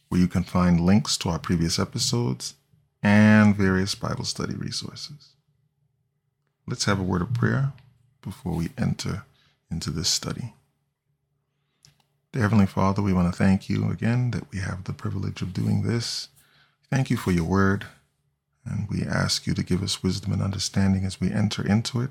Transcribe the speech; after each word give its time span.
where 0.09 0.21
you 0.21 0.27
can 0.27 0.43
find 0.43 0.81
links 0.81 1.17
to 1.19 1.29
our 1.29 1.39
previous 1.39 1.79
episodes 1.79 2.55
and 3.01 3.55
various 3.55 3.95
Bible 3.95 4.25
study 4.25 4.57
resources. 4.57 5.35
Let's 6.67 6.87
have 6.87 6.99
a 6.99 7.05
word 7.05 7.23
of 7.23 7.33
prayer 7.33 7.75
before 8.23 8.55
we 8.55 8.71
enter 8.77 9.23
into 9.71 9.93
this 9.93 10.09
study. 10.09 10.53
Dear 12.33 12.43
Heavenly 12.43 12.67
Father, 12.67 13.03
we 13.03 13.13
want 13.13 13.33
to 13.33 13.39
thank 13.39 13.71
you 13.71 13.89
again 13.89 14.33
that 14.33 14.51
we 14.53 14.59
have 14.59 14.83
the 14.83 14.93
privilege 14.93 15.43
of 15.43 15.55
doing 15.55 15.83
this. 15.83 16.29
Thank 16.91 17.11
you 17.11 17.17
for 17.17 17.33
your 17.33 17.45
word, 17.45 17.87
and 18.65 18.89
we 18.89 19.03
ask 19.03 19.47
you 19.47 19.55
to 19.55 19.65
give 19.65 19.83
us 19.83 20.03
wisdom 20.03 20.33
and 20.33 20.41
understanding 20.43 21.05
as 21.05 21.21
we 21.21 21.33
enter 21.33 21.67
into 21.67 22.01
it, 22.01 22.11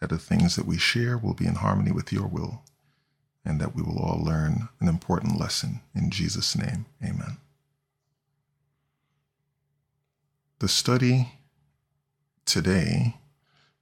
that 0.00 0.10
the 0.10 0.18
things 0.18 0.56
that 0.56 0.66
we 0.66 0.76
share 0.76 1.16
will 1.16 1.34
be 1.34 1.46
in 1.46 1.56
harmony 1.56 1.92
with 1.92 2.12
your 2.12 2.26
will, 2.26 2.62
and 3.44 3.60
that 3.60 3.74
we 3.76 3.82
will 3.82 3.98
all 3.98 4.22
learn 4.22 4.68
an 4.80 4.88
important 4.88 5.38
lesson. 5.38 5.80
In 5.94 6.10
Jesus' 6.10 6.56
name, 6.56 6.86
amen. 7.02 7.38
The 10.58 10.68
study 10.68 11.34
today 12.44 13.18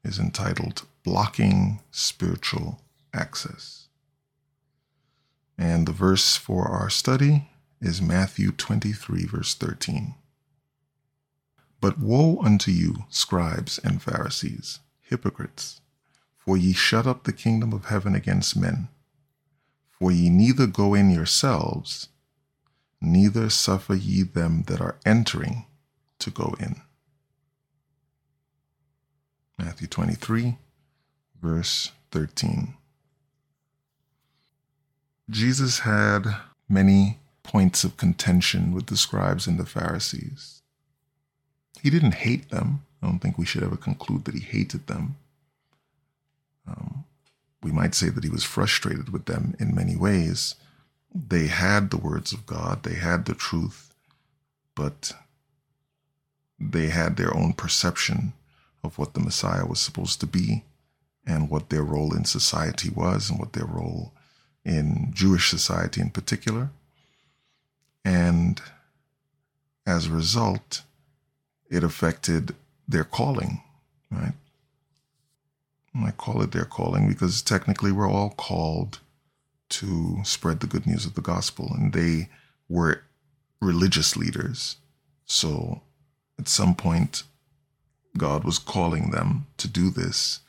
is 0.05 0.19
entitled 0.19 0.83
Blocking 1.03 1.81
Spiritual 1.91 2.83
Access. 3.15 3.89
And 5.57 5.89
the 5.89 5.93
verse 5.93 6.37
for 6.37 6.69
our 6.69 6.91
study 6.91 7.49
is 7.81 8.03
Matthew 8.03 8.53
23, 8.53 9.25
verse 9.25 9.55
13. 9.55 10.15
But 11.81 11.99
woe 11.99 12.39
unto 12.43 12.71
you, 12.71 13.05
scribes 13.11 13.79
and 13.79 14.03
Pharisees, 14.03 14.81
hypocrites, 15.03 15.81
for 16.37 16.57
ye 16.57 16.73
shut 16.73 17.07
up 17.07 17.25
the 17.25 17.33
kingdom 17.33 17.73
of 17.73 17.87
heaven 17.87 18.15
against 18.15 18.57
men. 18.57 18.89
For 19.91 20.11
ye 20.11 20.29
neither 20.31 20.67
go 20.67 20.95
in 20.95 21.11
yourselves, 21.11 22.09
neither 23.01 23.51
suffer 23.51 23.95
ye 23.95 24.23
them 24.23 24.65
that 24.67 24.81
are 24.81 24.99
entering 25.05 25.67
to 26.19 26.31
go 26.31 26.55
in. 26.59 26.83
Matthew 29.59 29.87
23, 29.87 30.59
verse 31.41 31.93
13. 32.11 32.75
Jesus 35.31 35.81
had 35.81 36.25
many 36.69 37.19
points 37.43 37.85
of 37.85 37.97
contention 37.97 38.73
with 38.73 38.87
the 38.87 38.97
scribes 38.97 39.47
and 39.47 39.59
the 39.59 39.67
Pharisees. 39.67 40.63
He 41.83 41.91
didn't 41.91 42.15
hate 42.15 42.51
them. 42.51 42.83
I 43.03 43.07
don't 43.07 43.19
think 43.19 43.39
we 43.39 43.47
should 43.47 43.63
ever 43.63 43.77
conclude 43.77 44.25
that 44.25 44.35
he 44.35 44.41
hated 44.41 44.87
them. 44.87 45.17
Um, 46.67 47.05
we 47.63 47.71
might 47.73 47.95
say 47.95 48.09
that 48.09 48.25
he 48.25 48.31
was 48.31 48.45
frustrated 48.45 49.11
with 49.11 49.27
them 49.27 49.55
in 49.59 49.75
many 49.75 49.97
ways. 49.97 50.55
They 51.15 51.47
had 51.47 51.91
the 51.91 51.97
words 51.97 52.33
of 52.33 52.47
God, 52.47 52.83
they 52.83 52.95
had 52.95 53.25
the 53.25 53.35
truth, 53.35 53.95
but 54.75 55.13
they 56.59 56.89
had 56.89 57.17
their 57.17 57.35
own 57.37 57.53
perception 57.53 58.33
of 58.83 58.99
what 58.99 59.15
the 59.15 59.21
Messiah 59.21 59.67
was 59.67 59.81
supposed 59.81 60.21
to 60.21 60.27
be 60.27 60.65
and 61.27 61.51
what 61.51 61.71
their 61.71 61.83
role 61.83 62.15
in 62.15 62.25
society 62.25 62.89
was 62.89 63.31
and 63.31 63.39
what 63.39 63.53
their 63.53 63.67
role 63.67 64.13
in 64.65 65.11
Jewish 65.13 65.51
society 65.51 66.01
in 66.01 66.11
particular. 66.11 66.71
And 68.05 68.61
as 69.87 70.07
a 70.07 70.13
result, 70.13 70.83
it 71.71 71.85
affected 71.85 72.55
their 72.89 73.05
calling, 73.05 73.63
right? 74.11 74.35
I 76.05 76.11
call 76.11 76.43
it 76.43 76.53
their 76.53 76.65
calling 76.65 77.09
because 77.09 77.41
technically 77.41 77.91
we're 77.91 78.11
all 78.11 78.31
called 78.31 79.01
to 79.69 80.19
spread 80.25 80.61
the 80.61 80.67
good 80.67 80.87
news 80.87 81.07
of 81.07 81.15
the 81.15 81.23
gospel, 81.23 81.73
and 81.75 81.93
they 81.93 82.29
were 82.69 83.03
religious 83.61 84.17
leaders. 84.17 84.77
So 85.25 85.83
at 86.39 86.49
some 86.49 86.75
point, 86.75 87.23
God 88.17 88.45
was 88.45 88.59
calling 88.59 89.11
them 89.11 89.47
to 89.57 89.69
do 89.69 89.91
this 89.91 90.41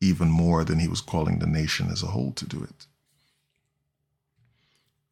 even 0.00 0.28
more 0.28 0.64
than 0.64 0.80
he 0.80 0.88
was 0.88 1.00
calling 1.00 1.38
the 1.38 1.46
nation 1.46 1.88
as 1.90 2.02
a 2.02 2.08
whole 2.08 2.32
to 2.32 2.46
do 2.46 2.62
it. 2.62 2.86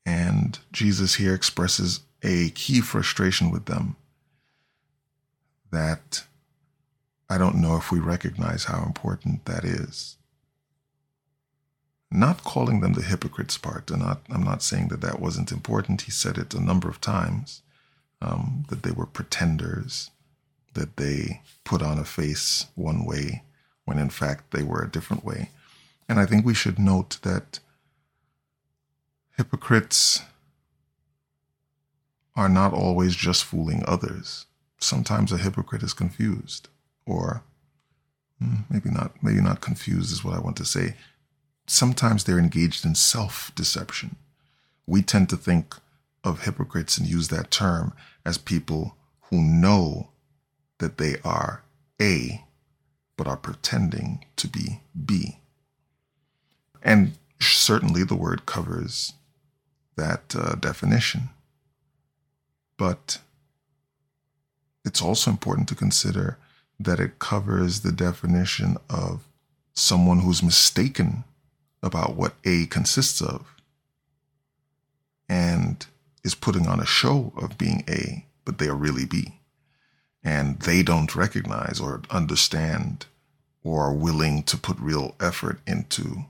And 0.05 0.59
Jesus 0.73 1.15
here 1.15 1.35
expresses 1.35 2.01
a 2.23 2.51
key 2.51 2.81
frustration 2.81 3.51
with 3.51 3.67
them 3.67 3.97
that 5.71 6.25
I 7.29 7.39
don't 7.39 7.57
know 7.57 7.77
if 7.77 7.93
we 7.93 8.01
recognize 8.01 8.65
how 8.65 8.85
important 8.85 9.45
that 9.45 9.65
is. 9.65 10.17
Not 12.11 12.43
calling 12.43 12.81
them 12.81 12.95
the 12.95 13.03
hypocrites 13.03 13.57
part, 13.57 13.91
not, 13.91 14.23
I'm 14.29 14.43
not 14.43 14.63
saying 14.63 14.89
that 14.89 15.01
that 15.01 15.21
wasn't 15.21 15.53
important. 15.53 16.03
He 16.03 16.11
said 16.11 16.39
it 16.39 16.55
a 16.55 16.61
number 16.61 16.89
of 16.89 17.01
times 17.01 17.63
um, 18.21 18.65
that 18.69 18.83
they 18.83 18.91
were 18.91 19.07
pretenders, 19.07 20.11
that 20.75 20.97
they 20.97 21.43
put 21.65 21.83
on 21.83 21.99
a 21.99 22.05
face 22.05 22.67
one 22.75 23.05
way 23.05 23.45
when 23.85 23.99
in 23.99 24.11
fact 24.11 24.51
they 24.51 24.63
were 24.63 24.83
a 24.83 24.91
different 24.91 25.25
way. 25.25 25.51
And 26.09 26.19
I 26.19 26.27
think 26.27 26.45
we 26.45 26.55
should 26.55 26.79
note 26.79 27.19
that 27.23 27.61
Hypocrites 29.37 30.21
are 32.37 32.49
not 32.49 32.75
always 32.75 33.17
just 33.17 33.45
fooling 33.45 33.83
others. 33.87 34.47
Sometimes 34.81 35.31
a 35.33 35.39
hypocrite 35.39 35.83
is 35.83 35.93
confused, 35.93 36.69
or 37.07 37.43
hmm, 38.39 38.63
maybe 38.71 38.91
not, 38.91 39.23
maybe 39.23 39.41
not 39.41 39.61
confused 39.61 40.13
is 40.13 40.25
what 40.25 40.35
I 40.35 40.41
want 40.41 40.57
to 40.57 40.65
say. 40.65 40.95
Sometimes 41.67 42.25
they're 42.25 42.39
engaged 42.39 42.85
in 42.85 42.95
self 42.95 43.53
deception. 43.55 44.17
We 44.87 45.03
tend 45.03 45.29
to 45.29 45.37
think 45.37 45.77
of 46.25 46.43
hypocrites 46.43 46.99
and 46.99 47.07
use 47.07 47.29
that 47.29 47.51
term 47.51 47.93
as 48.25 48.39
people 48.39 48.97
who 49.31 49.41
know 49.41 50.11
that 50.79 50.99
they 50.99 51.17
are 51.25 51.63
A, 52.01 52.45
but 53.17 53.27
are 53.27 53.37
pretending 53.37 54.25
to 54.37 54.49
be 54.49 54.81
B. 55.05 55.39
And 56.83 57.13
certainly 57.41 58.05
the 58.05 58.17
word 58.17 58.47
covers 58.47 59.13
that 59.97 60.35
uh, 60.37 60.55
definition. 60.55 61.31
But 62.77 63.19
it's 64.85 65.03
also 65.03 65.31
important 65.31 65.69
to 65.69 65.75
consider 65.75 66.39
that 66.79 67.01
it 67.01 67.19
covers 67.19 67.81
the 67.81 67.93
definition 67.93 68.77
of 68.89 69.25
someone 69.75 70.21
who's 70.21 70.43
mistaken 70.43 71.25
about 71.83 72.17
what 72.17 72.35
A 72.45 72.67
consists 72.67 73.21
of 73.21 73.55
and 75.29 75.87
is 76.25 76.35
putting 76.35 76.67
on 76.67 76.81
a 76.81 76.87
show 76.87 77.33
of 77.37 77.57
being 77.57 77.85
A, 77.89 78.27
but 78.45 78.59
they 78.59 78.69
are 78.69 78.75
really 78.75 79.05
B. 79.05 79.41
And 80.23 80.61
they 80.61 80.83
don't 80.83 81.15
recognize 81.15 81.81
or 81.81 82.03
understand 82.11 83.07
or 83.63 83.85
are 83.85 83.95
willing 83.95 84.43
to 84.45 84.57
put 84.57 84.79
real 84.79 85.15
effort 85.21 85.61
into 85.67 86.25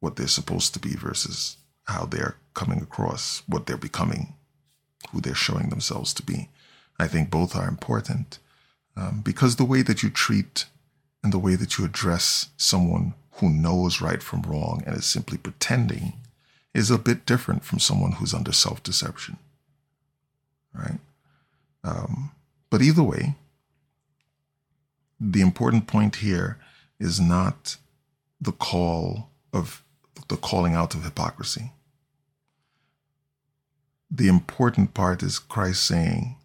what 0.00 0.16
they're 0.16 0.26
supposed 0.26 0.74
to 0.74 0.80
be 0.80 0.94
versus 0.94 1.56
how 1.84 2.04
they're 2.04 2.36
coming 2.54 2.82
across, 2.82 3.42
what 3.46 3.66
they're 3.66 3.76
becoming, 3.76 4.34
who 5.10 5.20
they're 5.20 5.34
showing 5.34 5.68
themselves 5.70 6.12
to 6.14 6.22
be. 6.22 6.48
I 7.02 7.08
think 7.08 7.30
both 7.30 7.56
are 7.56 7.68
important 7.68 8.38
um, 8.96 9.22
because 9.24 9.56
the 9.56 9.64
way 9.64 9.82
that 9.82 10.02
you 10.02 10.10
treat 10.10 10.66
and 11.22 11.32
the 11.32 11.38
way 11.38 11.56
that 11.56 11.76
you 11.76 11.84
address 11.84 12.48
someone 12.56 13.14
who 13.36 13.48
knows 13.48 14.00
right 14.00 14.22
from 14.22 14.42
wrong 14.42 14.82
and 14.86 14.96
is 14.96 15.04
simply 15.04 15.36
pretending 15.36 16.14
is 16.74 16.90
a 16.90 16.98
bit 16.98 17.26
different 17.26 17.64
from 17.64 17.78
someone 17.78 18.12
who's 18.12 18.32
under 18.32 18.52
self 18.52 18.82
deception. 18.82 19.36
Right? 20.72 21.00
Um, 21.84 22.30
but 22.70 22.82
either 22.82 23.02
way, 23.02 23.34
the 25.18 25.40
important 25.40 25.86
point 25.86 26.16
here 26.16 26.58
is 27.00 27.20
not 27.20 27.76
the 28.40 28.52
call 28.52 29.28
of 29.52 29.82
the 30.28 30.36
calling 30.36 30.74
out 30.74 30.94
of 30.94 31.04
hypocrisy 31.04 31.72
the 34.14 34.28
important 34.28 34.92
part 34.92 35.22
is 35.22 35.38
Christ 35.38 35.84
saying, 35.84 36.36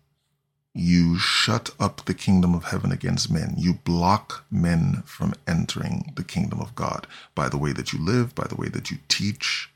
You 0.80 1.18
shut 1.18 1.72
up 1.80 2.06
the 2.06 2.14
kingdom 2.14 2.54
of 2.54 2.66
heaven 2.66 2.92
against 2.92 3.32
men. 3.32 3.56
You 3.58 3.74
block 3.74 4.46
men 4.52 5.02
from 5.08 5.34
entering 5.48 6.14
the 6.16 6.24
kingdom 6.24 6.62
of 6.62 6.76
God 6.76 7.08
by 7.34 7.50
the 7.50 7.58
way 7.58 7.72
that 7.72 7.94
you 7.94 8.00
live, 8.00 8.36
by 8.36 8.46
the 8.46 8.56
way 8.56 8.68
that 8.70 8.92
you 8.92 9.00
teach. 9.08 9.72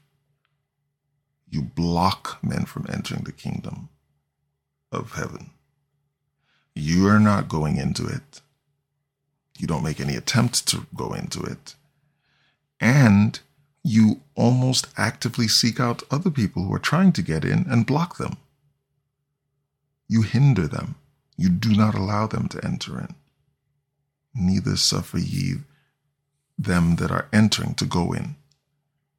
You 1.49 1.63
block 1.63 2.37
men 2.43 2.65
from 2.65 2.85
entering 2.87 3.23
the 3.23 3.31
kingdom 3.31 3.89
of 4.91 5.13
heaven. 5.13 5.49
You 6.75 7.07
are 7.07 7.19
not 7.19 7.49
going 7.49 7.77
into 7.77 8.05
it. 8.05 8.41
You 9.57 9.65
don't 9.65 9.83
make 9.83 9.99
any 9.99 10.15
attempt 10.15 10.67
to 10.67 10.85
go 10.95 11.13
into 11.13 11.41
it. 11.41 11.73
And 12.79 13.39
you 13.83 14.21
almost 14.35 14.85
actively 14.97 15.47
seek 15.47 15.79
out 15.79 16.03
other 16.11 16.29
people 16.29 16.63
who 16.63 16.73
are 16.75 16.79
trying 16.79 17.11
to 17.13 17.23
get 17.23 17.43
in 17.43 17.65
and 17.67 17.87
block 17.87 18.17
them. 18.17 18.37
You 20.11 20.23
hinder 20.23 20.67
them. 20.67 20.95
You 21.37 21.47
do 21.47 21.73
not 21.73 21.95
allow 21.95 22.27
them 22.27 22.49
to 22.49 22.65
enter 22.65 22.99
in. 22.99 23.15
Neither 24.35 24.75
suffer 24.75 25.17
ye 25.17 25.59
them 26.57 26.97
that 26.97 27.11
are 27.11 27.29
entering 27.31 27.75
to 27.75 27.85
go 27.85 28.11
in. 28.11 28.35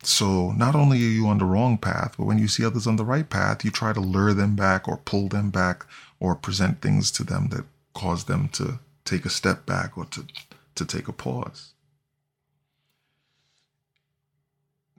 So 0.03 0.53
not 0.53 0.75
only 0.75 0.99
are 0.99 1.17
you 1.19 1.29
on 1.29 1.39
the 1.39 1.47
wrong 1.47 1.79
path, 1.79 2.17
but 2.19 2.27
when 2.27 2.37
you 2.37 2.47
see 2.47 2.63
others 2.63 2.87
on 2.87 2.97
the 2.97 3.07
right 3.07 3.27
path, 3.27 3.65
you 3.65 3.71
try 3.71 3.95
to 3.95 4.01
lure 4.01 4.35
them 4.35 4.55
back 4.55 4.87
or 4.87 4.99
pull 4.99 5.29
them 5.29 5.49
back 5.49 5.87
or 6.21 6.35
present 6.35 6.83
things 6.83 7.11
to 7.13 7.25
them 7.25 7.49
that 7.49 7.65
cause 7.95 8.25
them 8.25 8.51
to 8.51 8.79
take 9.07 9.25
a 9.25 9.31
step 9.31 9.65
back 9.65 9.97
or 9.97 10.05
to, 10.05 10.27
to 10.75 10.85
take 10.85 11.09
a 11.09 11.13
pause. 11.15 11.73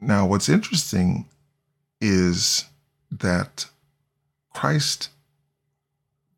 Now, 0.01 0.25
what's 0.25 0.50
interesting 0.50 1.28
is 2.01 2.66
that 3.12 3.68
Christ 4.56 5.10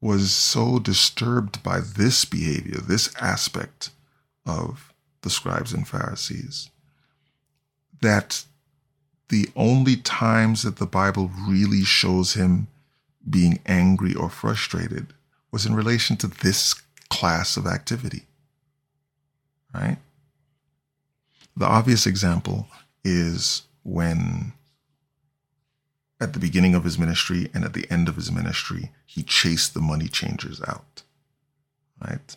was 0.05 0.31
so 0.31 0.77
disturbed 0.77 1.63
by 1.63 1.79
this 1.79 2.25
behavior, 2.25 2.79
this 2.79 3.09
aspect 3.19 3.89
of 4.45 4.93
the 5.23 5.31
scribes 5.31 5.73
and 5.73 5.87
Pharisees, 5.87 6.69
that 8.03 8.45
the 9.29 9.49
only 9.55 9.95
times 9.95 10.61
that 10.61 10.75
the 10.75 10.85
Bible 10.85 11.31
really 11.47 11.83
shows 11.83 12.35
him 12.35 12.67
being 13.27 13.59
angry 13.65 14.13
or 14.13 14.29
frustrated 14.29 15.07
was 15.51 15.65
in 15.65 15.73
relation 15.73 16.15
to 16.17 16.27
this 16.27 16.75
class 17.09 17.57
of 17.57 17.65
activity. 17.65 18.25
Right? 19.73 19.97
The 21.57 21.65
obvious 21.65 22.05
example 22.05 22.67
is 23.03 23.63
when 23.81 24.53
at 26.19 26.33
the 26.33 26.39
beginning 26.39 26.75
of 26.75 26.83
his 26.83 26.97
ministry 26.97 27.49
and 27.53 27.63
at 27.63 27.73
the 27.73 27.85
end 27.91 28.07
of 28.07 28.15
his 28.15 28.31
ministry, 28.31 28.91
he 29.05 29.23
chased 29.23 29.73
the 29.73 29.81
money 29.81 30.07
changers 30.07 30.61
out. 30.67 31.03
Right? 32.01 32.35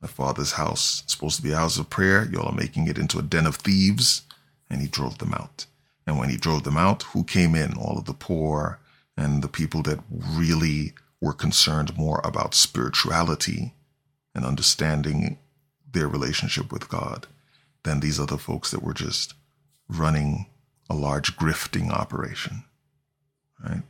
My 0.00 0.08
father's 0.08 0.52
house 0.52 1.02
supposed 1.06 1.36
to 1.36 1.42
be 1.42 1.52
a 1.52 1.56
house 1.56 1.78
of 1.78 1.90
prayer. 1.90 2.28
Y'all 2.30 2.48
are 2.48 2.52
making 2.52 2.88
it 2.88 2.98
into 2.98 3.18
a 3.18 3.22
den 3.22 3.46
of 3.46 3.56
thieves. 3.56 4.22
And 4.68 4.80
he 4.80 4.88
drove 4.88 5.18
them 5.18 5.34
out. 5.34 5.66
And 6.06 6.18
when 6.18 6.28
he 6.28 6.36
drove 6.36 6.64
them 6.64 6.76
out, 6.76 7.02
who 7.04 7.24
came 7.24 7.54
in? 7.54 7.74
All 7.74 7.96
of 7.98 8.04
the 8.04 8.12
poor 8.12 8.80
and 9.16 9.42
the 9.42 9.48
people 9.48 9.82
that 9.82 10.00
really 10.10 10.94
were 11.20 11.32
concerned 11.32 11.96
more 11.96 12.20
about 12.24 12.54
spirituality 12.54 13.74
and 14.34 14.44
understanding 14.44 15.38
their 15.90 16.08
relationship 16.08 16.72
with 16.72 16.88
God 16.88 17.26
than 17.84 18.00
these 18.00 18.18
other 18.18 18.36
folks 18.36 18.70
that 18.70 18.82
were 18.82 18.94
just 18.94 19.34
running 19.88 20.46
a 20.90 20.94
large 20.94 21.36
grifting 21.36 21.90
operation, 21.90 22.64
right? 23.64 23.82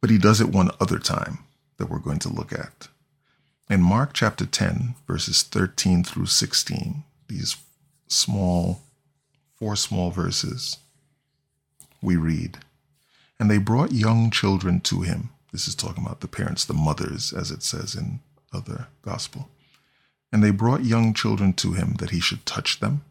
But 0.00 0.10
he 0.10 0.18
does 0.18 0.40
it 0.40 0.48
one 0.48 0.70
other 0.80 0.98
time 0.98 1.38
that 1.78 1.88
we're 1.88 1.98
going 1.98 2.18
to 2.20 2.32
look 2.32 2.52
at. 2.52 2.88
In 3.70 3.80
Mark 3.80 4.12
chapter 4.12 4.44
10, 4.44 4.96
verses 5.06 5.42
13 5.42 6.04
through 6.04 6.26
16, 6.26 7.04
these 7.28 7.56
small, 8.08 8.80
four 9.54 9.76
small 9.76 10.10
verses, 10.10 10.78
we 12.02 12.16
read, 12.16 12.58
And 13.38 13.50
they 13.50 13.58
brought 13.58 13.92
young 13.92 14.30
children 14.30 14.80
to 14.80 15.02
him. 15.02 15.30
This 15.52 15.68
is 15.68 15.74
talking 15.74 16.04
about 16.04 16.20
the 16.20 16.28
parents, 16.28 16.64
the 16.64 16.74
mothers, 16.74 17.32
as 17.32 17.50
it 17.50 17.62
says 17.62 17.94
in 17.94 18.20
other 18.52 18.88
gospel. 19.02 19.48
And 20.32 20.42
they 20.42 20.50
brought 20.50 20.84
young 20.84 21.14
children 21.14 21.52
to 21.54 21.72
him 21.72 21.94
that 21.94 22.10
he 22.10 22.20
should 22.20 22.44
touch 22.44 22.80
them 22.80 23.02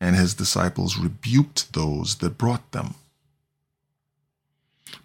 and 0.00 0.16
his 0.16 0.34
disciples 0.34 0.96
rebuked 0.96 1.72
those 1.74 2.16
that 2.16 2.38
brought 2.38 2.72
them. 2.72 2.94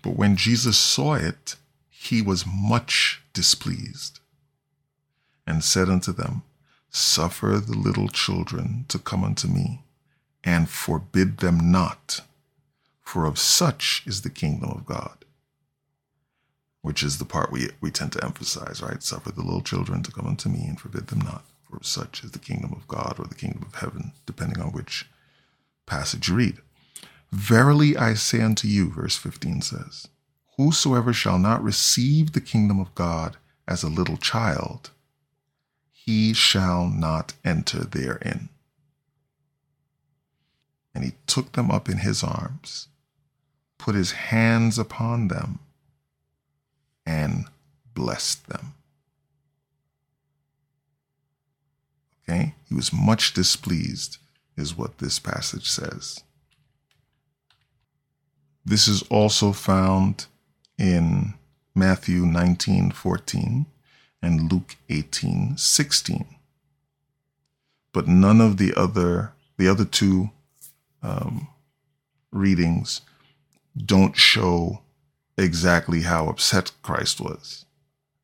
But 0.02 0.16
when 0.16 0.36
Jesus 0.36 0.78
saw 0.78 1.16
it, 1.16 1.56
he 1.90 2.22
was 2.22 2.46
much 2.46 3.22
displeased, 3.34 4.20
and 5.48 5.64
said 5.64 5.90
unto 5.90 6.12
them, 6.12 6.44
Suffer 6.90 7.60
the 7.60 7.78
little 7.78 8.08
children 8.08 8.86
to 8.88 9.00
come 9.00 9.24
unto 9.24 9.48
me, 9.48 9.82
and 10.44 10.70
forbid 10.70 11.38
them 11.40 11.72
not, 11.72 12.22
for 13.02 13.26
of 13.26 13.40
such 13.40 14.04
is 14.06 14.22
the 14.22 14.30
kingdom 14.30 14.70
of 14.70 14.86
God. 14.86 15.26
Which 16.82 17.02
is 17.04 17.18
the 17.18 17.26
part 17.26 17.52
we, 17.52 17.70
we 17.82 17.92
tend 17.92 18.12
to 18.14 18.24
emphasize, 18.24 18.82
right? 18.82 19.02
Suffer 19.02 19.32
the 19.32 19.42
little 19.42 19.62
children 19.62 20.04
to 20.04 20.12
come 20.12 20.28
unto 20.28 20.50
me, 20.50 20.66
and 20.68 20.80
forbid 20.80 21.08
them 21.08 21.20
not 21.20 21.44
for 21.76 21.84
such 21.84 22.24
is 22.24 22.32
the 22.32 22.40
kingdom 22.40 22.74
of 22.74 22.88
God 22.88 23.16
or 23.20 23.26
the 23.26 23.36
kingdom 23.36 23.64
of 23.64 23.76
heaven, 23.76 24.12
depending 24.26 24.62
on 24.62 24.72
which 24.72 25.08
passage 25.86 26.30
you 26.30 26.36
read. 26.36 26.58
Verily 27.32 27.98
I 27.98 28.14
say 28.14 28.42
unto 28.42 28.68
you, 28.68 28.90
verse 28.92 29.18
15 29.18 29.62
says, 29.62 30.08
Whosoever 30.58 31.12
shall 31.12 31.38
not 31.38 31.64
receive 31.64 32.32
the 32.32 32.42
kingdom 32.42 32.80
of 32.80 32.96
God 32.96 33.38
as 33.68 33.84
a 33.84 33.90
little 33.90 34.18
child, 34.18 34.92
he 35.92 36.34
shall 36.34 36.88
not 36.88 37.34
enter 37.44 37.84
therein. 37.84 38.50
And 40.94 41.04
he 41.04 41.14
took 41.28 41.54
them 41.54 41.72
up 41.72 41.90
in 41.90 41.98
his 41.98 42.24
arms, 42.24 42.88
put 43.78 43.96
his 43.96 44.12
hands 44.12 44.80
upon 44.80 45.28
them, 45.28 45.60
and 47.06 47.46
blessed 47.94 48.48
them. 48.48 48.76
Okay? 52.24 52.56
He 52.70 52.76
was 52.76 52.94
much 52.94 53.34
displeased, 53.34 54.18
is 54.56 54.78
what 54.78 55.00
this 55.00 55.20
passage 55.20 55.70
says. 55.70 56.22
This 58.66 58.88
is 58.88 59.04
also 59.04 59.52
found 59.52 60.26
in 60.78 61.36
Matthew 61.76 62.26
19 62.26 62.92
14 62.92 63.66
and 64.22 64.52
Luke 64.52 64.76
18 64.90 65.58
16. 65.58 66.26
But 67.94 68.08
none 68.08 68.42
of 68.42 68.58
the 68.58 68.74
other, 68.76 69.34
the 69.58 69.68
other 69.68 69.86
two 69.86 70.32
um, 71.04 71.48
readings 72.32 73.02
don't 73.78 74.18
show 74.18 74.82
exactly 75.38 76.02
how 76.02 76.28
upset 76.28 76.72
Christ 76.82 77.22
was. 77.22 77.66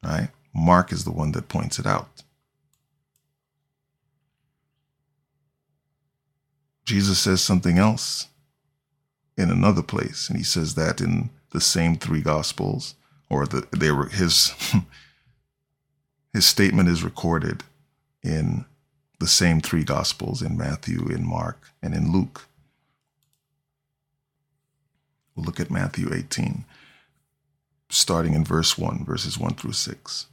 Right? 0.03 0.29
Mark 0.53 0.91
is 0.91 1.03
the 1.03 1.11
one 1.11 1.33
that 1.33 1.49
points 1.49 1.77
it 1.77 1.85
out. 1.85 2.23
Jesus 6.83 7.19
says 7.19 7.41
something 7.41 7.77
else 7.77 8.27
in 9.41 9.49
another 9.49 9.81
place, 9.81 10.29
and 10.29 10.37
he 10.37 10.43
says 10.43 10.75
that 10.75 11.01
in 11.01 11.29
the 11.51 11.61
same 11.61 11.97
three 11.97 12.21
gospels, 12.21 12.95
or 13.29 13.45
the 13.45 13.67
they 13.75 13.91
were 13.91 14.07
his 14.07 14.53
his 16.33 16.45
statement 16.45 16.87
is 16.89 17.03
recorded 17.03 17.63
in 18.23 18.65
the 19.19 19.27
same 19.27 19.61
three 19.61 19.83
gospels 19.83 20.41
in 20.41 20.57
Matthew, 20.57 21.07
in 21.07 21.27
Mark, 21.27 21.69
and 21.81 21.93
in 21.93 22.11
Luke. 22.11 22.47
We'll 25.35 25.45
look 25.45 25.59
at 25.59 25.71
Matthew 25.71 26.13
18, 26.13 26.65
starting 27.89 28.33
in 28.33 28.43
verse 28.43 28.77
1, 28.77 29.05
verses 29.05 29.37
1 29.37 29.55
through 29.55 29.73
6. 29.73 30.25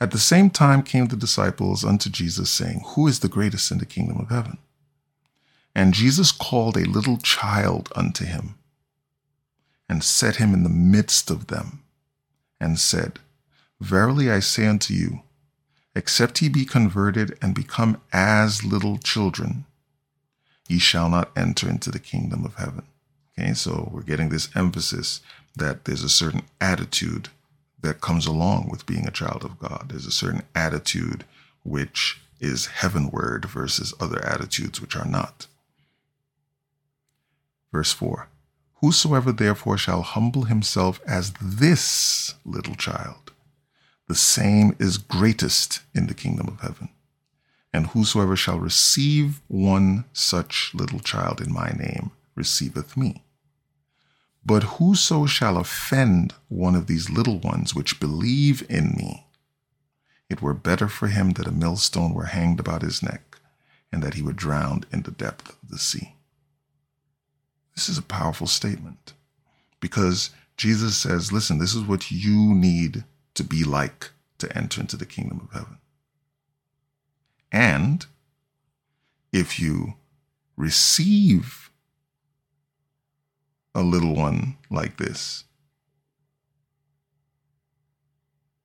At 0.00 0.10
the 0.10 0.18
same 0.18 0.50
time 0.50 0.82
came 0.82 1.06
the 1.06 1.16
disciples 1.16 1.84
unto 1.84 2.10
Jesus, 2.10 2.50
saying, 2.50 2.82
Who 2.88 3.08
is 3.08 3.20
the 3.20 3.28
greatest 3.28 3.70
in 3.70 3.78
the 3.78 3.86
kingdom 3.86 4.18
of 4.18 4.28
heaven? 4.28 4.58
And 5.74 5.92
Jesus 5.92 6.30
called 6.30 6.76
a 6.76 6.88
little 6.88 7.18
child 7.18 7.90
unto 7.96 8.24
him, 8.24 8.54
and 9.88 10.04
set 10.04 10.36
him 10.36 10.54
in 10.54 10.62
the 10.62 10.68
midst 10.68 11.30
of 11.30 11.48
them, 11.48 11.82
and 12.60 12.78
said, 12.78 13.18
Verily 13.80 14.30
I 14.30 14.40
say 14.40 14.66
unto 14.66 14.94
you, 14.94 15.22
except 15.94 16.40
ye 16.40 16.48
be 16.48 16.64
converted 16.64 17.36
and 17.42 17.54
become 17.54 18.00
as 18.12 18.64
little 18.64 18.98
children, 18.98 19.64
ye 20.68 20.78
shall 20.78 21.08
not 21.08 21.30
enter 21.36 21.68
into 21.68 21.90
the 21.90 21.98
kingdom 21.98 22.44
of 22.44 22.54
heaven. 22.54 22.84
Okay, 23.38 23.52
so 23.52 23.88
we're 23.92 24.02
getting 24.02 24.28
this 24.28 24.48
emphasis 24.54 25.20
that 25.56 25.84
there's 25.84 26.04
a 26.04 26.08
certain 26.08 26.42
attitude 26.60 27.28
that 27.80 28.00
comes 28.00 28.26
along 28.26 28.68
with 28.70 28.86
being 28.86 29.06
a 29.06 29.12
child 29.12 29.44
of 29.44 29.58
God. 29.58 29.86
There's 29.88 30.06
a 30.06 30.12
certain 30.12 30.42
attitude 30.54 31.24
which 31.64 32.20
is 32.40 32.66
heavenward 32.66 33.44
versus 33.44 33.92
other 34.00 34.24
attitudes 34.24 34.80
which 34.80 34.96
are 34.96 35.04
not. 35.04 35.46
Verse 37.74 37.92
4 37.92 38.28
Whosoever 38.74 39.32
therefore 39.32 39.76
shall 39.76 40.02
humble 40.02 40.44
himself 40.44 41.00
as 41.04 41.32
this 41.42 42.36
little 42.44 42.76
child, 42.76 43.32
the 44.06 44.14
same 44.14 44.76
is 44.78 44.96
greatest 44.96 45.80
in 45.92 46.06
the 46.06 46.14
kingdom 46.14 46.46
of 46.46 46.60
heaven. 46.60 46.90
And 47.72 47.88
whosoever 47.88 48.36
shall 48.36 48.60
receive 48.60 49.40
one 49.48 50.04
such 50.12 50.70
little 50.72 51.00
child 51.00 51.40
in 51.40 51.52
my 51.52 51.70
name 51.70 52.12
receiveth 52.36 52.96
me. 52.96 53.24
But 54.46 54.74
whoso 54.78 55.26
shall 55.26 55.56
offend 55.58 56.32
one 56.46 56.76
of 56.76 56.86
these 56.86 57.10
little 57.10 57.40
ones 57.40 57.74
which 57.74 57.98
believe 57.98 58.64
in 58.70 58.90
me, 58.90 59.26
it 60.30 60.40
were 60.40 60.54
better 60.54 60.86
for 60.86 61.08
him 61.08 61.32
that 61.32 61.48
a 61.48 61.50
millstone 61.50 62.14
were 62.14 62.26
hanged 62.26 62.60
about 62.60 62.82
his 62.82 63.02
neck, 63.02 63.36
and 63.90 64.00
that 64.00 64.14
he 64.14 64.22
were 64.22 64.32
drowned 64.32 64.86
in 64.92 65.02
the 65.02 65.10
depth 65.10 65.48
of 65.60 65.70
the 65.70 65.78
sea. 65.78 66.13
This 67.74 67.88
is 67.88 67.98
a 67.98 68.02
powerful 68.02 68.46
statement 68.46 69.14
because 69.80 70.30
Jesus 70.56 70.96
says, 70.96 71.32
listen, 71.32 71.58
this 71.58 71.74
is 71.74 71.82
what 71.82 72.10
you 72.10 72.54
need 72.54 73.04
to 73.34 73.44
be 73.44 73.64
like 73.64 74.10
to 74.38 74.56
enter 74.56 74.80
into 74.80 74.96
the 74.96 75.06
kingdom 75.06 75.40
of 75.40 75.52
heaven. 75.52 75.78
And 77.50 78.06
if 79.32 79.58
you 79.58 79.94
receive 80.56 81.70
a 83.74 83.82
little 83.82 84.14
one 84.14 84.56
like 84.70 84.96
this, 84.96 85.44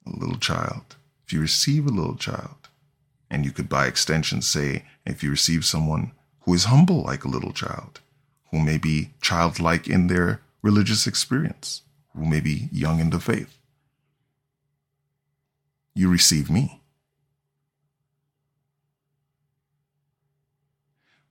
a 0.06 0.12
little 0.12 0.38
child, 0.38 0.96
if 1.26 1.34
you 1.34 1.42
receive 1.42 1.86
a 1.86 1.92
little 1.92 2.16
child, 2.16 2.56
and 3.32 3.46
you 3.46 3.52
could 3.52 3.70
by 3.70 3.86
extension 3.86 4.42
say, 4.42 4.86
if 5.06 5.24
you 5.24 5.30
receive 5.30 5.66
someone 5.66 6.12
who 6.42 6.54
is 6.54 6.66
humble 6.66 7.04
like 7.04 7.24
a 7.24 7.30
little 7.30 7.54
child, 7.54 8.02
who 8.52 8.60
may 8.60 8.78
be 8.78 9.14
childlike 9.22 9.88
in 9.88 10.08
their 10.08 10.42
religious 10.62 11.08
experience, 11.08 11.82
who 12.16 12.26
may 12.26 12.40
be 12.40 12.70
young 12.72 13.00
in 13.00 13.10
the 13.10 13.20
faith, 13.20 13.58
you 15.94 16.10
receive 16.10 16.50
me. 16.50 16.82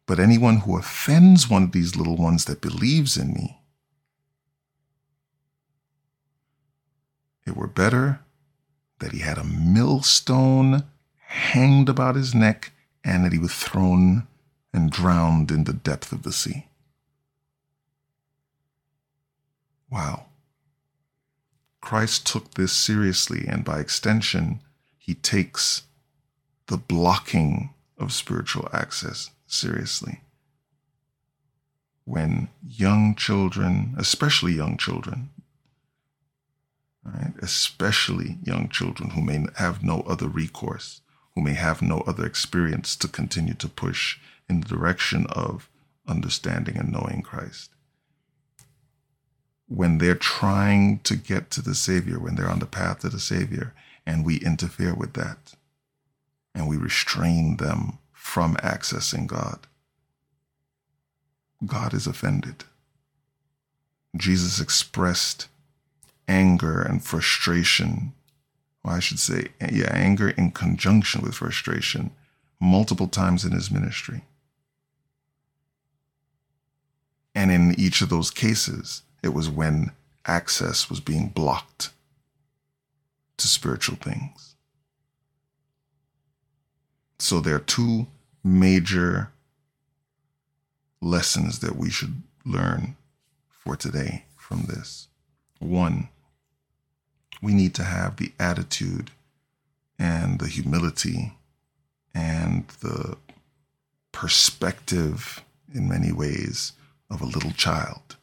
But 0.07 0.19
anyone 0.19 0.59
who 0.59 0.79
offends 0.79 1.51
one 1.51 1.65
of 1.65 1.73
these 1.73 1.97
little 1.97 2.17
ones 2.17 2.47
that 2.47 2.63
believes 2.63 3.17
in 3.17 3.33
me, 3.35 3.61
it 7.47 7.57
were 7.57 7.67
better 7.67 8.21
that 9.01 9.13
he 9.13 9.21
had 9.21 9.39
a 9.39 9.45
millstone 9.45 10.85
hanged 11.17 11.89
about 11.89 12.17
his 12.17 12.35
neck 12.35 12.73
and 13.05 13.25
that 13.25 13.33
he 13.33 13.39
was 13.39 13.55
thrown 13.55 14.27
and 14.73 14.91
drowned 14.91 15.51
in 15.51 15.65
the 15.65 15.73
depth 15.73 16.13
of 16.13 16.23
the 16.23 16.33
sea. 16.33 16.67
Wow. 19.91 20.27
Christ 21.81 22.27
took 22.27 22.55
this 22.55 22.73
seriously, 22.73 23.47
and 23.49 23.65
by 23.65 23.81
extension, 23.81 24.61
he 24.99 25.15
takes 25.15 25.83
the 26.67 26.77
blocking 26.77 27.71
of 27.97 28.13
spiritual 28.13 28.69
access 28.73 29.31
seriously. 29.47 30.21
When 32.05 32.49
young 32.67 33.15
children, 33.15 33.95
especially 33.97 34.53
young 34.53 34.77
children, 34.77 35.31
right, 37.05 37.33
especially 37.41 38.39
young 38.43 38.69
children 38.69 39.11
who 39.11 39.23
may 39.23 39.47
have 39.57 39.83
no 39.83 40.01
other 40.03 40.29
recourse, 40.29 41.01
who 41.35 41.41
may 41.43 41.55
have 41.55 41.81
no 41.81 42.01
other 42.07 42.27
experience 42.27 42.97
to 42.97 43.09
continue 43.09 43.55
to 43.55 43.69
push 43.69 44.19
in 44.49 44.61
the 44.61 44.69
direction 44.69 45.27
of 45.29 45.71
understanding 46.07 46.77
and 46.77 46.93
knowing 46.93 47.23
Christ 47.23 47.71
when 49.69 49.99
they're 49.99 50.15
trying 50.15 50.99
to 51.01 51.15
get 51.15 51.51
to 51.53 51.63
the 51.63 51.75
Savior, 51.75 52.19
when 52.19 52.35
they're 52.35 52.51
on 52.51 52.59
the 52.59 52.67
path 52.67 53.01
to 53.01 53.09
the 53.09 53.21
Savior, 53.21 53.75
and 54.07 54.25
we 54.25 54.39
interfere 54.39 54.95
with 54.95 55.13
that 55.13 55.55
and 56.55 56.67
we 56.67 56.77
restrain 56.77 57.59
them 57.59 57.99
from 58.13 58.57
accessing 58.57 59.27
God, 59.27 59.67
God 61.65 61.93
is 61.93 62.07
offended. 62.07 62.65
Jesus 64.17 64.61
expressed 64.61 65.49
anger 66.27 66.81
and 66.81 67.05
frustration. 67.05 68.13
Well, 68.83 68.95
I 68.95 69.01
should 69.01 69.19
say, 69.19 69.49
yeah, 69.61 69.91
anger 69.93 70.31
in 70.31 70.53
conjunction 70.53 71.21
with 71.21 71.35
frustration 71.35 72.11
multiple 72.61 73.09
times 73.09 73.45
in 73.45 73.53
his 73.53 73.71
ministry. 73.71 74.23
And 77.35 77.51
in 77.51 77.79
each 77.79 78.01
of 78.01 78.09
those 78.09 78.31
cases, 78.31 79.03
it 79.29 79.35
was 79.35 79.51
when 79.51 79.93
access 80.25 80.89
was 80.89 81.01
being 81.01 81.29
blocked 81.29 81.91
to 83.37 83.47
spiritual 83.47 83.97
things. 83.97 84.55
So 87.19 87.41
there 87.41 87.57
are 87.57 87.61
two 87.61 88.07
major 88.43 89.31
lessons 91.03 91.59
that 91.59 91.77
we 91.77 91.91
should 91.91 92.23
learn 92.47 92.97
for 93.51 93.77
today 93.77 94.25
from 94.35 94.63
this. 94.63 95.09
One, 95.59 96.09
we 97.43 97.53
need 97.53 97.75
to 97.75 97.85
have 97.85 98.17
the 98.17 98.33
attitude 98.41 99.11
and 99.99 100.41
the 100.41 100.49
humility 100.49 101.35
and 102.15 102.67
the 102.81 103.19
perspective 104.11 105.45
in 105.75 105.87
many 105.87 106.13
ways 106.13 106.73
of 107.11 107.21
a 107.21 107.27
little 107.27 107.53
child. 107.53 108.17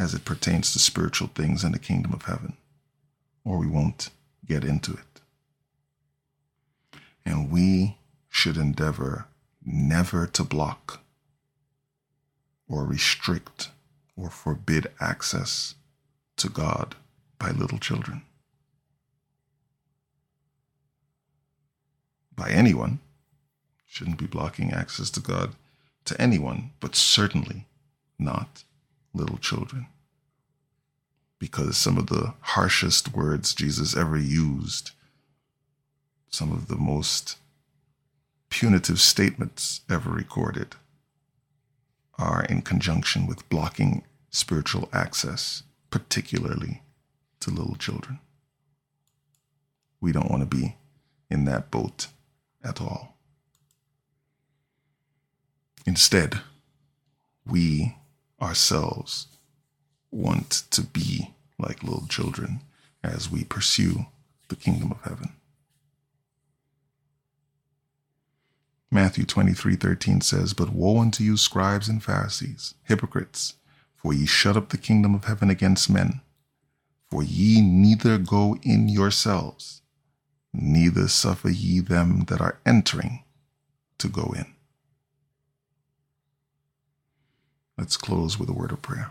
As 0.00 0.14
it 0.14 0.24
pertains 0.24 0.72
to 0.72 0.78
spiritual 0.78 1.28
things 1.28 1.62
in 1.62 1.72
the 1.72 1.78
kingdom 1.78 2.14
of 2.14 2.22
heaven, 2.22 2.56
or 3.44 3.58
we 3.58 3.66
won't 3.66 4.08
get 4.46 4.64
into 4.64 4.92
it. 4.92 5.20
And 7.22 7.50
we 7.50 7.98
should 8.30 8.56
endeavor 8.56 9.26
never 9.62 10.26
to 10.26 10.42
block 10.42 11.00
or 12.66 12.86
restrict 12.86 13.68
or 14.16 14.30
forbid 14.30 14.86
access 15.00 15.74
to 16.38 16.48
God 16.48 16.94
by 17.38 17.50
little 17.50 17.78
children. 17.78 18.22
By 22.34 22.50
anyone, 22.52 23.00
shouldn't 23.86 24.16
be 24.16 24.26
blocking 24.26 24.72
access 24.72 25.10
to 25.10 25.20
God 25.20 25.56
to 26.06 26.18
anyone, 26.18 26.70
but 26.80 26.96
certainly 26.96 27.66
not 28.18 28.64
little 29.12 29.38
children. 29.38 29.86
Because 31.38 31.76
some 31.76 31.96
of 31.96 32.06
the 32.06 32.34
harshest 32.40 33.14
words 33.14 33.54
Jesus 33.54 33.96
ever 33.96 34.18
used, 34.18 34.90
some 36.28 36.52
of 36.52 36.68
the 36.68 36.76
most 36.76 37.38
punitive 38.50 39.00
statements 39.00 39.80
ever 39.88 40.10
recorded, 40.10 40.74
are 42.18 42.44
in 42.44 42.60
conjunction 42.60 43.26
with 43.26 43.48
blocking 43.48 44.04
spiritual 44.30 44.88
access, 44.92 45.62
particularly 45.90 46.82
to 47.40 47.50
little 47.50 47.76
children. 47.76 48.18
We 50.00 50.12
don't 50.12 50.30
want 50.30 50.42
to 50.42 50.56
be 50.56 50.76
in 51.30 51.44
that 51.46 51.70
boat 51.70 52.08
at 52.62 52.80
all. 52.80 53.16
Instead, 55.86 56.40
we 57.46 57.96
ourselves 58.40 59.26
want 60.10 60.64
to 60.70 60.82
be 60.82 61.34
like 61.58 61.82
little 61.82 62.06
children 62.08 62.60
as 63.02 63.30
we 63.30 63.44
pursue 63.44 64.06
the 64.48 64.56
kingdom 64.56 64.90
of 64.90 65.02
heaven. 65.02 65.32
Matthew 68.90 69.24
23 69.24 69.76
13 69.76 70.20
says, 70.20 70.52
But 70.52 70.72
woe 70.72 70.98
unto 70.98 71.22
you, 71.22 71.36
scribes 71.36 71.88
and 71.88 72.02
Pharisees, 72.02 72.74
hypocrites, 72.82 73.54
for 73.94 74.12
ye 74.12 74.26
shut 74.26 74.56
up 74.56 74.70
the 74.70 74.78
kingdom 74.78 75.14
of 75.14 75.24
heaven 75.24 75.48
against 75.48 75.88
men. 75.88 76.20
For 77.08 77.22
ye 77.22 77.60
neither 77.60 78.18
go 78.18 78.56
in 78.62 78.88
yourselves, 78.88 79.82
neither 80.52 81.06
suffer 81.06 81.50
ye 81.50 81.80
them 81.80 82.24
that 82.28 82.40
are 82.40 82.58
entering 82.66 83.24
to 83.98 84.08
go 84.08 84.32
in. 84.36 84.46
Let's 87.80 87.96
close 87.96 88.38
with 88.38 88.50
a 88.50 88.52
word 88.52 88.72
of 88.72 88.82
prayer. 88.82 89.10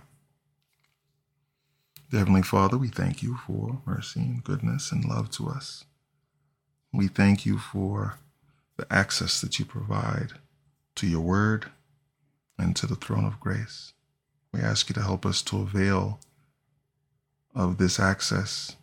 Heavenly 2.12 2.44
Father, 2.44 2.78
we 2.78 2.90
thank 2.90 3.24
you 3.24 3.36
for 3.48 3.82
mercy 3.84 4.20
and 4.20 4.44
goodness 4.44 4.92
and 4.92 5.04
love 5.04 5.32
to 5.32 5.48
us. 5.50 5.86
We 6.94 7.08
thank 7.08 7.48
you 7.48 7.58
for 7.58 8.20
the 8.78 8.86
access 8.94 9.42
that 9.42 9.58
you 9.58 9.66
provide 9.66 10.34
to 10.98 11.08
your 11.08 11.22
word 11.22 11.72
and 12.60 12.76
to 12.76 12.86
the 12.86 12.94
throne 12.94 13.26
of 13.26 13.40
grace. 13.40 13.94
We 14.54 14.60
ask 14.60 14.88
you 14.88 14.94
to 14.94 15.02
help 15.02 15.26
us 15.26 15.42
to 15.44 15.62
avail 15.62 16.20
of 17.56 17.80
this 17.80 18.00
access 18.00 18.76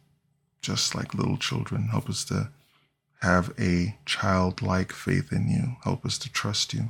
just 0.61 0.97
like 0.97 1.15
little 1.15 1.37
children. 1.37 1.91
Help 1.93 2.11
us 2.11 2.25
to 2.25 2.51
have 3.23 3.55
a 3.57 3.97
childlike 4.05 4.91
faith 4.91 5.33
in 5.33 5.49
you. 5.49 5.77
Help 5.85 6.05
us 6.05 6.19
to 6.19 6.33
trust 6.33 6.75
you. 6.75 6.89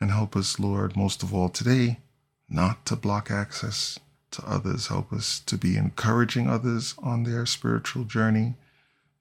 And 0.00 0.12
help 0.12 0.36
us, 0.36 0.60
Lord, 0.60 0.96
most 0.96 1.24
of 1.24 1.34
all 1.34 1.48
today, 1.48 1.98
not 2.50 2.84
to 2.86 2.96
block 2.96 3.30
access 3.30 3.98
to 4.32 4.42
others. 4.44 4.88
Help 4.88 5.12
us 5.12 5.40
to 5.40 5.56
be 5.56 5.76
encouraging 5.76 6.48
others 6.48 6.94
on 6.98 7.22
their 7.22 7.46
spiritual 7.46 8.04
journey, 8.04 8.54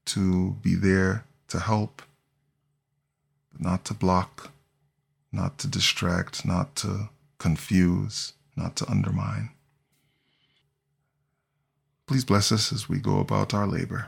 to 0.06 0.58
be 0.62 0.76
there 0.76 1.24
to 1.48 1.60
help, 1.60 2.02
but 3.52 3.62
not 3.62 3.86
to 3.86 3.94
block, 3.94 4.52
not 5.32 5.58
to 5.60 5.68
distract, 5.68 6.46
not 6.46 6.76
to 6.76 7.10
confuse, 7.38 8.34
not 8.56 8.76
to 8.76 8.90
undermine. 8.90 9.52
Please 12.08 12.26
bless 12.26 12.52
us 12.52 12.74
as 12.74 12.90
we 12.90 12.98
go 12.98 13.20
about 13.20 13.54
our 13.54 13.68
labor, 13.68 14.08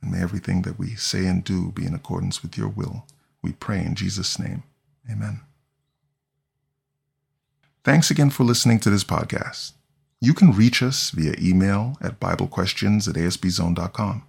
and 0.00 0.12
may 0.12 0.22
everything 0.22 0.62
that 0.62 0.78
we 0.78 0.94
say 0.94 1.26
and 1.26 1.42
do 1.42 1.72
be 1.72 1.84
in 1.84 1.94
accordance 1.94 2.42
with 2.42 2.56
your 2.56 2.68
will. 2.68 3.06
We 3.42 3.52
pray 3.52 3.84
in 3.84 3.96
Jesus' 3.96 4.38
name. 4.38 4.62
Amen. 5.10 5.40
Thanks 7.88 8.10
again 8.10 8.28
for 8.28 8.44
listening 8.44 8.80
to 8.80 8.90
this 8.90 9.02
podcast. 9.02 9.72
You 10.20 10.34
can 10.34 10.52
reach 10.52 10.82
us 10.82 11.08
via 11.08 11.34
email 11.40 11.96
at 12.02 12.20
BibleQuestions 12.20 13.08
at 13.08 13.14
ASBZone.com. 13.14 14.24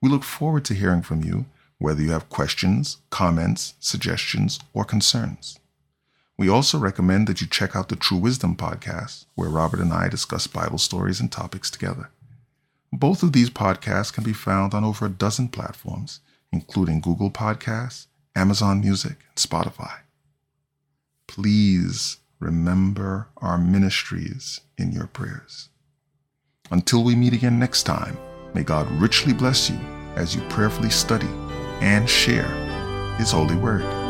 We 0.00 0.08
look 0.08 0.22
forward 0.22 0.64
to 0.64 0.72
hearing 0.72 1.02
from 1.02 1.22
you, 1.22 1.44
whether 1.76 2.00
you 2.00 2.12
have 2.12 2.30
questions, 2.30 2.96
comments, 3.10 3.74
suggestions, 3.80 4.60
or 4.72 4.86
concerns. 4.86 5.58
We 6.38 6.48
also 6.48 6.78
recommend 6.78 7.26
that 7.26 7.42
you 7.42 7.46
check 7.46 7.76
out 7.76 7.90
the 7.90 7.96
True 7.96 8.16
Wisdom 8.16 8.56
podcast, 8.56 9.26
where 9.34 9.50
Robert 9.50 9.80
and 9.80 9.92
I 9.92 10.08
discuss 10.08 10.46
Bible 10.46 10.78
stories 10.78 11.20
and 11.20 11.30
topics 11.30 11.70
together. 11.70 12.08
Both 12.90 13.22
of 13.22 13.34
these 13.34 13.50
podcasts 13.50 14.10
can 14.10 14.24
be 14.24 14.32
found 14.32 14.72
on 14.72 14.84
over 14.84 15.04
a 15.04 15.10
dozen 15.10 15.48
platforms, 15.48 16.20
including 16.50 17.02
Google 17.02 17.30
Podcasts, 17.30 18.06
Amazon 18.34 18.80
Music, 18.80 19.18
and 19.28 19.36
Spotify. 19.36 19.98
Please 21.26 22.16
remember 22.38 23.28
our 23.38 23.58
ministries 23.58 24.60
in 24.76 24.92
your 24.92 25.06
prayers. 25.06 25.68
Until 26.70 27.04
we 27.04 27.14
meet 27.14 27.32
again 27.32 27.58
next 27.58 27.84
time, 27.84 28.16
may 28.54 28.62
God 28.62 28.90
richly 28.92 29.32
bless 29.32 29.70
you 29.70 29.78
as 30.16 30.34
you 30.34 30.42
prayerfully 30.48 30.90
study 30.90 31.28
and 31.80 32.08
share 32.08 32.48
His 33.18 33.30
holy 33.30 33.56
word. 33.56 34.05